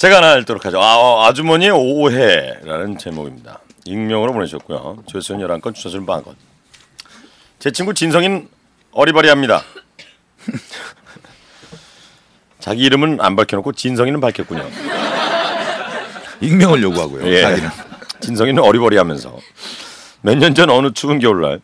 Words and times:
제가 0.00 0.16
하나 0.16 0.36
읽도록 0.38 0.64
하죠. 0.64 0.80
아, 0.80 0.96
어, 0.96 1.26
아주머니의 1.26 1.72
오해라는 1.72 2.96
제목입니다. 2.96 3.60
익명으로 3.84 4.32
보내셨고요. 4.32 5.02
조선 5.06 5.36
11건, 5.40 5.74
주차술 5.74 6.06
40건. 6.06 6.34
제 7.58 7.70
친구 7.70 7.92
진성인 7.92 8.48
어리버리합니다. 8.92 9.62
자기 12.60 12.80
이름은 12.84 13.18
안 13.20 13.36
밝혀놓고 13.36 13.72
진성이는 13.72 14.20
밝혔군요. 14.22 14.66
익명을 16.40 16.82
요구하고요. 16.82 17.26
예. 17.28 17.42
자기는. 17.42 17.68
진성이는 18.20 18.62
어리버리하면서 18.62 19.36
몇 20.22 20.38
년 20.38 20.54
전 20.54 20.70
어느 20.70 20.92
추운 20.94 21.18
겨울날 21.18 21.60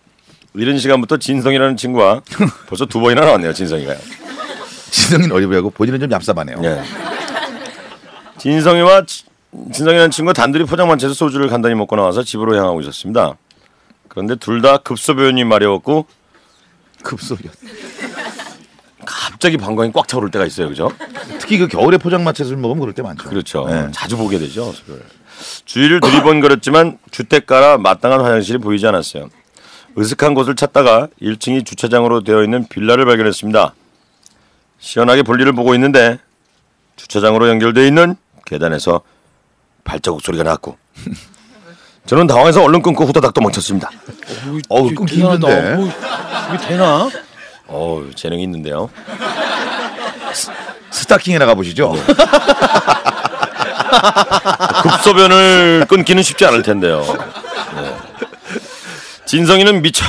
이른 0.52 0.78
시간부터 0.78 1.16
진성이라는 1.16 1.78
친구와 1.78 2.20
벌써 2.68 2.84
두 2.84 3.00
번이나 3.00 3.22
나왔네요. 3.22 3.54
진성이가요. 3.54 3.96
진성인 4.92 5.32
어리버리하고 5.32 5.70
본인은 5.70 6.00
좀 6.00 6.10
얍삽하네요. 6.10 6.62
예. 6.64 6.82
진성이와 8.38 9.04
치- 9.06 9.24
진성이라는 9.72 10.10
친구가 10.10 10.32
단둘이 10.34 10.64
포장마차에서 10.64 11.14
소주를 11.14 11.48
간단히 11.48 11.74
먹고 11.74 11.96
나와서 11.96 12.22
집으로 12.22 12.56
향하고 12.56 12.80
있었습니다. 12.82 13.36
그런데 14.08 14.36
둘 14.36 14.62
다 14.62 14.78
급소변이 14.78 15.44
마려웠고 15.44 16.06
급소변. 17.02 17.52
갑자기 19.04 19.56
방광이 19.56 19.92
꽉 19.92 20.08
차오를 20.08 20.30
때가 20.30 20.44
있어요. 20.46 20.68
그죠? 20.68 20.90
특히 21.38 21.58
그 21.58 21.68
겨울에 21.68 21.96
포장마차 21.98 22.44
술 22.44 22.56
먹으면 22.56 22.80
그럴 22.80 22.94
때 22.94 23.02
많죠. 23.02 23.28
그렇죠. 23.28 23.66
네. 23.68 23.88
자주 23.92 24.16
보게 24.16 24.38
되죠. 24.38 24.72
술을. 24.72 25.02
주위를 25.66 26.00
두리번거렸지만 26.00 26.98
주택가라 27.10 27.78
마땅한 27.78 28.20
화장실이 28.20 28.58
보이지 28.58 28.86
않았어요. 28.86 29.28
으슥한 29.98 30.34
곳을 30.34 30.56
찾다가 30.56 31.08
1층이 31.22 31.64
주차장으로 31.64 32.22
되어 32.24 32.42
있는 32.42 32.66
빌라를 32.68 33.04
발견했습니다. 33.04 33.74
시원하게 34.78 35.22
볼일을 35.22 35.52
보고 35.52 35.74
있는데 35.74 36.18
주차장으로 36.96 37.48
연결되어 37.48 37.84
있는 37.84 38.16
계단에서 38.46 39.02
발자국 39.84 40.22
소리가 40.22 40.42
났고 40.42 40.78
저는 42.06 42.26
당황해서 42.26 42.62
얼른 42.62 42.80
끊고 42.82 43.04
후다닥 43.04 43.34
도망쳤습니다. 43.34 43.90
어우, 44.68 44.94
끊기. 44.94 45.20
힘든데. 45.20 45.74
뭐, 45.74 45.92
이게 46.54 46.66
되나? 46.68 47.10
어우 47.66 48.12
재능이 48.14 48.42
있는데요. 48.44 48.88
스타킹에 50.90 51.38
나가 51.38 51.54
보시죠. 51.54 51.92
네. 51.94 52.02
급소변을 54.82 55.86
끊기는 55.88 56.22
쉽지 56.22 56.46
않을 56.46 56.62
텐데요. 56.62 57.02
네. 57.74 57.96
진성이는 59.26 59.82
미쳐 59.82 60.04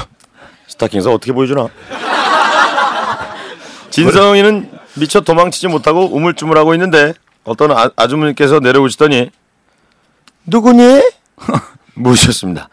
스타킹에서 0.67 1.11
어떻게 1.11 1.33
보여주나? 1.33 1.67
진성이는 3.89 4.69
미쳐 4.93 5.21
도망치지 5.21 5.67
못하고 5.67 6.05
우물쭈물하고 6.15 6.75
있는데 6.75 7.13
어떤 7.47 7.71
아, 7.71 7.89
아주머니께서 7.95 8.59
내려오시더니 8.59 9.31
누구니? 10.45 11.01
물으셨습니다. 11.95 12.67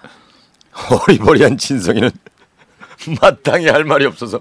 어리버리한 0.91 1.57
진성이는 1.57 2.11
마땅히 3.23 3.69
할 3.69 3.85
말이 3.85 4.05
없어서 4.05 4.41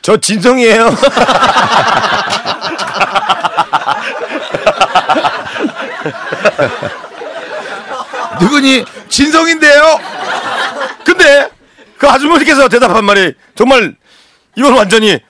저 0.00 0.16
진성이에요. 0.16 0.88
누구니? 8.40 8.84
진성인데요. 9.08 10.00
근데 11.04 11.50
그 11.98 12.08
아주머니께서 12.08 12.68
대답한 12.70 13.04
말이 13.04 13.34
정말 13.54 13.94
이건 14.56 14.72
완전히 14.74 15.20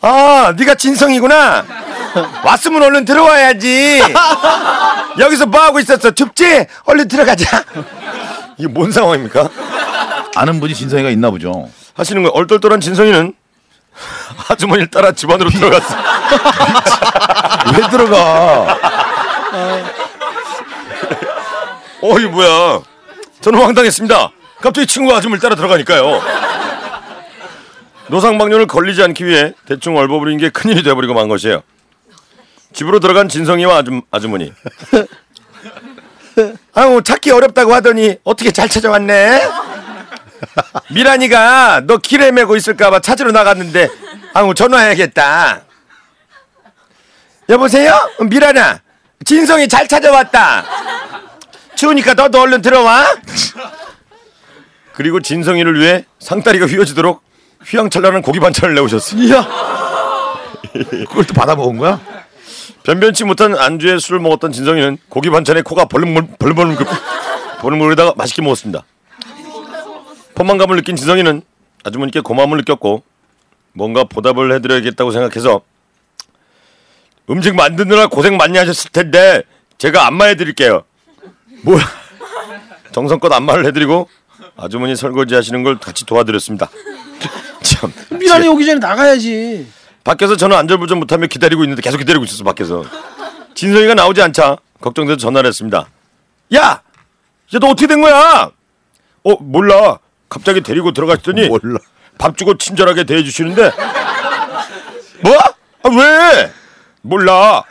아 0.00 0.54
네가 0.56 0.76
진성이구나 0.76 1.87
왔으면 2.44 2.82
얼른 2.82 3.04
들어와야지. 3.04 4.02
여기서 5.18 5.46
뭐 5.46 5.60
하고 5.60 5.78
있었어? 5.80 6.10
춥지? 6.10 6.66
얼른 6.84 7.08
들어가자. 7.08 7.64
이게 8.56 8.68
뭔 8.68 8.90
상황입니까? 8.90 9.48
아는 10.36 10.60
분이 10.60 10.74
진성이가 10.74 11.10
있나 11.10 11.30
보죠. 11.30 11.68
하시는 11.94 12.22
거 12.22 12.30
얼떨떨한 12.30 12.80
진성이는? 12.80 13.34
아주머니를 14.48 14.88
따라 14.90 15.12
집 15.12 15.30
안으로 15.30 15.50
들어갔어. 15.50 15.96
왜 17.76 17.88
들어가? 17.90 18.78
어 22.00 22.18
이게 22.18 22.28
뭐야? 22.28 22.80
저는 23.40 23.60
황당했습니다. 23.60 24.30
갑자기 24.60 24.86
친구가 24.86 25.18
아줌마를 25.18 25.40
따라 25.40 25.56
들어가니까요. 25.56 26.20
노상방뇨를 28.08 28.66
걸리지 28.66 29.02
않기 29.02 29.26
위해 29.26 29.52
대충 29.66 29.96
얼버무린 29.96 30.38
게 30.38 30.48
큰일이 30.48 30.82
돼버리고 30.82 31.12
만 31.14 31.28
것이에요 31.28 31.62
집으로 32.72 33.00
들어간 33.00 33.28
진성이와 33.28 33.78
아줌, 33.78 34.02
아주머니 34.10 34.52
아우 36.74 37.02
찾기 37.02 37.30
어렵다고 37.30 37.74
하더니 37.74 38.16
어떻게 38.24 38.50
잘 38.50 38.68
찾아왔네 38.68 39.48
미란이가 40.92 41.82
너 41.86 41.96
길에 41.96 42.30
매고 42.30 42.56
있을까봐 42.56 43.00
찾으러 43.00 43.32
나갔는데 43.32 43.88
아우 44.34 44.54
전화해야겠다 44.54 45.62
여보세요 47.48 47.98
미란아 48.20 48.80
진성이 49.24 49.66
잘 49.66 49.88
찾아왔다 49.88 50.64
추우니까 51.78 52.14
너도 52.14 52.40
얼른 52.40 52.60
들어와. 52.60 53.06
그리고 54.94 55.20
진성이를 55.20 55.78
위해 55.78 56.04
상다리가 56.18 56.66
휘어지도록 56.66 57.22
휘황찬란한 57.64 58.20
고기 58.20 58.40
반찬을 58.40 58.74
내오셨어. 58.74 59.16
이야. 59.16 59.46
그걸 60.72 61.24
또 61.24 61.34
받아 61.34 61.54
먹은 61.54 61.76
거야? 61.78 62.00
변변치 62.88 63.24
못한 63.24 63.54
안주에 63.54 63.98
술을 63.98 64.18
먹었던 64.20 64.50
진성이는 64.50 64.96
고기 65.10 65.28
반찬에 65.28 65.60
코가 65.60 65.84
벌렁벌렁 65.84 66.36
벌렁 66.38 66.54
벌렁 66.54 66.76
벌렁거리다가 67.60 68.14
맛있게 68.16 68.40
먹었습니다. 68.40 68.82
포만감을 70.34 70.76
느낀 70.76 70.96
진성이는 70.96 71.42
아주머니께 71.84 72.20
고마움을 72.20 72.56
느꼈고 72.56 73.02
뭔가 73.74 74.04
보답을 74.04 74.52
해드려야겠다고 74.54 75.10
생각해서 75.10 75.60
음식 77.28 77.54
만드느라 77.54 78.06
고생 78.06 78.38
많이 78.38 78.56
하셨을 78.56 78.90
텐데 78.90 79.42
제가 79.76 80.06
안마해 80.06 80.36
드릴게요. 80.36 80.84
뭐야? 81.64 81.82
정성껏 82.92 83.30
안마를 83.30 83.66
해드리고 83.66 84.08
아주머니 84.56 84.96
설거지 84.96 85.34
하시는 85.34 85.62
걸 85.62 85.78
같이 85.78 86.06
도와드렸습니다. 86.06 86.70
참 87.62 87.92
미란이 88.18 88.48
오기 88.48 88.64
전에 88.64 88.78
나가야지. 88.78 89.77
밖에서 90.08 90.36
저는 90.36 90.56
안절부절 90.56 90.96
못하며 90.96 91.26
기다리고 91.26 91.64
있는데 91.64 91.82
계속 91.82 91.98
기다리고 91.98 92.24
있었어 92.24 92.42
밖에서 92.42 92.82
진성이가 93.54 93.92
나오지 93.92 94.22
않자 94.22 94.56
걱정돼서 94.80 95.18
전화를 95.18 95.48
했습니다. 95.48 95.86
야, 96.54 96.80
야너 97.52 97.66
어떻게 97.66 97.86
된 97.86 98.00
거야? 98.00 98.50
어 99.24 99.36
몰라. 99.38 99.98
갑자기 100.30 100.62
데리고 100.62 100.92
들어가시더니 100.92 101.48
몰라. 101.48 101.78
밥 102.16 102.38
주고 102.38 102.56
친절하게 102.56 103.04
대해 103.04 103.22
주시는데 103.22 103.70
뭐? 105.22 105.36
아, 105.82 105.88
왜? 105.90 106.52
몰라. 107.02 107.64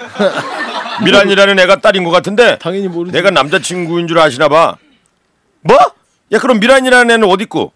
미란이라는 1.04 1.58
애가 1.58 1.78
딸인 1.78 2.04
것 2.04 2.12
같은데 2.12 2.60
당연히 2.60 2.88
모르지. 2.88 3.14
내가 3.14 3.32
남자친구인 3.32 4.08
줄 4.08 4.20
아시나 4.20 4.48
봐. 4.48 4.78
뭐? 5.62 5.76
야 6.32 6.38
그럼 6.38 6.60
미란이라는 6.60 7.10
애는 7.10 7.28
어디 7.28 7.46
있고? 7.46 7.74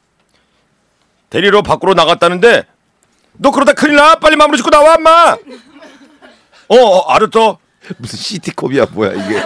데리러 1.32 1.64
밖으로 1.64 1.96
나갔다는데 1.96 2.66
너 3.34 3.52
그러다 3.52 3.74
큰일 3.74 3.96
나. 3.96 4.16
빨리 4.16 4.36
마무리 4.36 4.58
짓고 4.58 4.70
나와 4.70 4.96
엄마. 4.96 5.36
어, 6.68 6.76
어 6.76 7.12
알았어. 7.12 7.58
무슨 7.98 8.18
시티컵이야 8.20 8.88
뭐야 8.92 9.12
이게? 9.14 9.42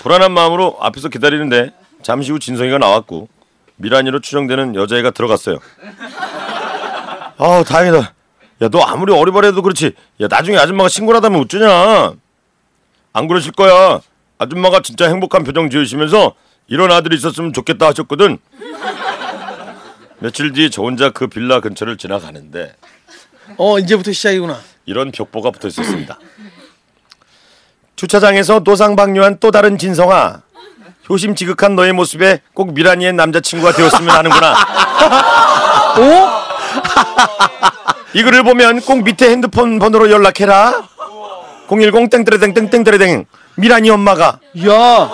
불안한 0.00 0.32
마음으로 0.32 0.76
앞에서 0.80 1.08
기다리는데 1.08 1.72
잠시 2.02 2.30
후 2.30 2.38
진성이가 2.38 2.78
나왔고 2.78 3.28
미란이로 3.76 4.20
추정되는 4.20 4.74
여자애가 4.74 5.10
들어갔어요. 5.10 5.58
아 7.38 7.64
다행이다. 7.66 8.14
야 8.62 8.68
너 8.70 8.80
아무리 8.82 9.12
어리버리해도 9.12 9.62
그렇지. 9.62 9.94
야 10.20 10.26
나중에 10.28 10.58
아줌마가 10.58 10.88
신고를 10.88 11.16
하다면 11.18 11.40
어쩌냐. 11.40 12.12
안 13.12 13.26
그러실 13.28 13.52
거야. 13.52 14.00
아줌마가 14.38 14.80
진짜 14.80 15.08
행복한 15.08 15.44
표정 15.44 15.70
지으시면서 15.70 16.34
이런 16.68 16.92
아들이 16.92 17.16
있었으면 17.16 17.52
좋겠다 17.52 17.86
하셨거든. 17.88 18.38
며칠 20.20 20.52
뒤 20.52 20.70
저 20.70 20.82
혼자 20.82 21.10
그 21.10 21.26
빌라 21.26 21.60
근처를 21.60 21.96
지나가는데 21.96 22.74
어 23.56 23.78
이제부터 23.78 24.12
시작이구나. 24.12 24.58
이런 24.86 25.10
벽보가 25.12 25.50
붙어 25.50 25.68
있었습니다. 25.68 26.18
주차장에서 27.96 28.60
노상방뇨한 28.64 29.38
또 29.40 29.50
다른 29.50 29.76
진성아. 29.78 30.42
효심 31.08 31.34
지극한 31.34 31.74
너의 31.74 31.92
모습에 31.92 32.40
꼭 32.54 32.72
미란이의 32.74 33.12
남자친구가 33.14 33.72
되었으면 33.72 34.10
하는구나. 34.10 34.52
어? 35.98 36.40
이 38.14 38.22
글을 38.22 38.44
보면 38.44 38.80
꼭 38.82 39.02
밑에 39.02 39.28
핸드폰 39.30 39.78
번호로 39.78 40.10
연락해라. 40.10 40.88
010 41.68 42.10
땡땡땡땡땡땡 42.10 43.26
미란이 43.56 43.90
엄마가. 43.90 44.38
이야. 44.54 45.10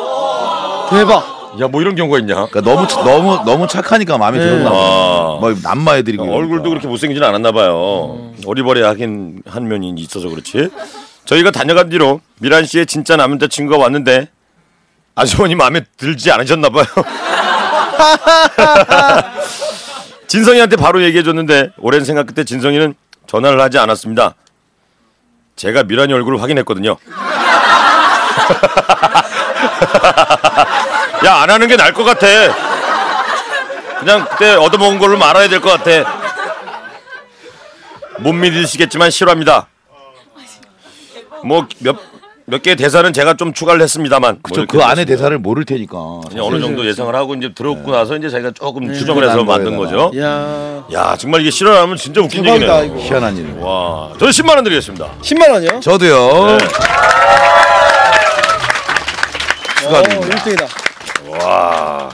대박. 0.91 1.36
야 1.61 1.69
뭐 1.69 1.81
이런 1.81 1.95
경우가 1.95 2.19
있냐? 2.21 2.35
그러니까 2.47 2.61
너무 2.61 2.87
차- 2.87 3.03
너무 3.03 3.43
너무 3.45 3.67
착하니까 3.67 4.19
마음에 4.19 4.39
들었나 4.39 4.71
봐. 4.71 4.77
아. 4.77 5.39
뭐 5.41 5.55
남마해드리고 5.63 6.23
얼굴도 6.25 6.69
그렇게 6.69 6.87
못생기진 6.87 7.23
않았나 7.23 7.53
봐요. 7.53 8.33
어리버리하긴 8.47 9.43
한 9.47 9.69
면이 9.69 9.91
있어서 9.97 10.29
그렇지. 10.29 10.69
저희가 11.25 11.51
다녀간 11.51 11.89
뒤로 11.89 12.21
미란 12.41 12.65
씨의 12.67 12.87
진짜 12.87 13.17
남자 13.17 13.47
친구가 13.47 13.83
왔는데 13.83 14.29
아주머니 15.15 15.55
마음에 15.55 15.83
들지 15.97 16.31
않으셨나 16.31 16.69
봐요. 16.69 16.85
진성이한테 20.29 20.77
바로 20.77 21.03
얘기해 21.03 21.23
줬는데 21.23 21.71
오랜 21.79 22.05
생각 22.05 22.27
끝에 22.27 22.45
진성이는 22.45 22.95
전화를 23.27 23.61
하지 23.61 23.79
않았습니다. 23.79 24.35
제가 25.57 25.85
미란이 25.85 26.13
얼굴을 26.13 26.43
확인했거든요. 26.43 26.97
야 31.25 31.43
안 31.43 31.51
하는 31.51 31.67
게 31.69 31.77
나을 31.77 31.93
것 31.93 32.05
같아. 32.05 32.27
그냥 34.01 34.27
그때 34.29 34.55
얻어먹은 34.55 34.99
걸로 34.99 35.17
말아야 35.19 35.49
될 35.49 35.61
것 35.61 35.71
같아. 35.83 36.25
못 38.19 38.33
믿으시겠지만 38.33 39.11
싫어합니다. 39.11 39.67
뭐 41.45 41.67
몇 41.83 41.97
몇 42.49 42.63
개의 42.63 42.77
대사는 42.77 43.13
제가 43.13 43.35
좀 43.35 43.53
추가를 43.53 43.83
했습니다만 43.83 44.39
저뭐그 44.55 44.81
안에 44.81 45.05
대사를 45.05 45.37
모를 45.39 45.65
테니까. 45.65 45.97
그냥 46.29 46.45
어느 46.45 46.61
정도 46.61 46.87
예상을 46.87 47.13
하고 47.13 47.35
이제 47.35 47.53
들었고 47.53 47.91
나서 47.91 48.15
이제 48.17 48.29
자기가 48.31 48.53
조금 48.53 48.87
네. 48.87 48.95
추정을 48.95 49.25
해서 49.25 49.35
난 49.39 49.47
만든. 49.47 49.77
거죠. 49.77 50.13
야 50.17 50.85
야 50.93 51.17
정말 51.19 51.41
이게 51.41 51.51
실현하면 51.51 51.97
진짜 51.97 52.21
웃긴 52.21 52.45
대박이다, 52.45 52.85
얘기네요. 52.85 53.01
이거. 53.01 53.09
희한한 53.09 53.37
일. 53.37 53.53
와, 53.59 54.13
저는 54.21 54.31
10만 54.33 54.51
원 54.55 54.63
드리겠습니다. 54.63 55.09
10만 55.23 55.51
원이요? 55.51 55.81
저도요. 55.81 56.47
네. 56.59 56.59
축하드립니다. 59.87 60.37
어, 60.37 60.39
1등이다. 60.39 61.45
와, 61.45 62.11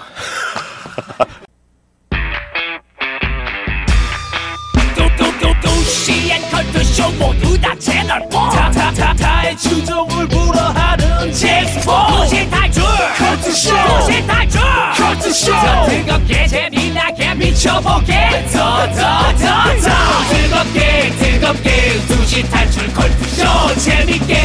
컬투쇼 6.50 7.10
모두 7.12 7.58
다 7.60 7.74
채널 7.78 8.20
다다다다의 8.28 9.56
추종을 9.56 10.28
불허하는 10.28 11.32
제스포 11.32 11.92
도시 12.08 12.48
탈출 12.50 12.82
컬투쇼 13.18 13.74
도시 13.88 14.26
탈출 14.26 14.60
컬투쇼 14.96 15.52
더 15.52 15.86
뜨겁게 15.86 16.46
재미나게 16.46 17.34
미쳐보게 17.34 18.46
더더더더 18.52 19.78
뜨겁게 20.30 21.10
뜨겁게 21.18 22.06
도시 22.06 22.42
탈출 22.50 22.92
컬투쇼 22.92 23.80
재밌게 23.80 24.41